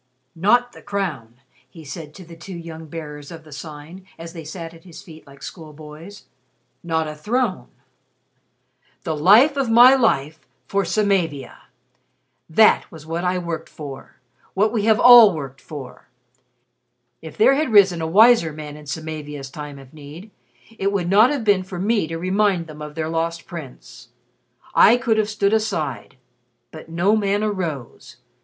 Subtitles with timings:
[0.35, 1.35] "Not the crown!"
[1.69, 5.03] he said to the two young Bearers of the Sign as they sat at his
[5.03, 6.25] feet like schoolboys
[6.81, 7.67] "not a throne.
[9.03, 11.65] 'The Life of my life for Samavia.'
[12.49, 14.15] That was what I worked for
[14.55, 16.07] what we have all worked for.
[17.21, 20.31] If there had risen a wiser man in Samavia's time of need,
[20.79, 24.09] it would not have been for me to remind them of their Lost Prince.
[24.73, 26.17] I could have stood aside.
[26.71, 28.17] But no man arose.